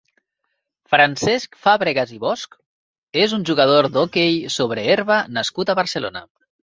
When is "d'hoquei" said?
3.99-4.39